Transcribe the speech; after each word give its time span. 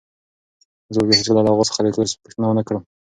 زه 0.93 0.97
به 1.01 1.07
بیا 1.09 1.17
هیڅکله 1.19 1.41
له 1.45 1.49
اغا 1.53 1.63
څخه 1.69 1.79
د 1.83 1.87
کورس 1.95 2.11
پوښتنه 2.23 2.45
ونه 2.47 2.63
کړم. 2.67 2.83